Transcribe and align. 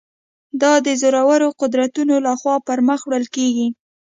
دا 0.61 0.73
د 0.85 0.87
زورورو 1.01 1.47
قدرتونو 1.61 2.15
له 2.25 2.33
خوا 2.39 2.55
پر 2.67 2.77
مخ 2.87 2.99
وړل 3.05 3.25
کېږي. 3.35 3.67